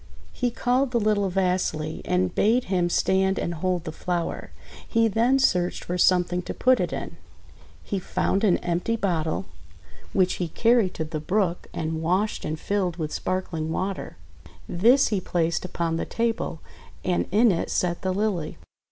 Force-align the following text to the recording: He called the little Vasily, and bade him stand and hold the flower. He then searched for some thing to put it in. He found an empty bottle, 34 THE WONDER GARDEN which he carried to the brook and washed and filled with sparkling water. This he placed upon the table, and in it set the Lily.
He 0.33 0.49
called 0.49 0.89
the 0.89 0.99
little 0.99 1.29
Vasily, 1.29 2.01
and 2.05 2.33
bade 2.33 2.63
him 2.63 2.89
stand 2.89 3.37
and 3.37 3.53
hold 3.53 3.83
the 3.83 3.91
flower. 3.91 4.49
He 4.87 5.07
then 5.07 5.37
searched 5.37 5.83
for 5.83 5.95
some 5.99 6.23
thing 6.23 6.41
to 6.41 6.55
put 6.55 6.79
it 6.79 6.91
in. 6.91 7.17
He 7.83 7.99
found 7.99 8.43
an 8.43 8.57
empty 8.65 8.95
bottle, 8.95 9.43
34 9.43 9.43
THE 9.43 9.45
WONDER 9.45 10.01
GARDEN 10.01 10.17
which 10.19 10.33
he 10.33 10.47
carried 10.47 10.93
to 10.95 11.03
the 11.05 11.19
brook 11.19 11.67
and 11.71 12.01
washed 12.01 12.43
and 12.45 12.59
filled 12.59 12.97
with 12.97 13.13
sparkling 13.13 13.71
water. 13.71 14.17
This 14.67 15.09
he 15.09 15.21
placed 15.21 15.65
upon 15.65 15.97
the 15.97 16.05
table, 16.05 16.61
and 17.05 17.27
in 17.29 17.51
it 17.51 17.69
set 17.69 18.01
the 18.01 18.11
Lily. 18.11 18.57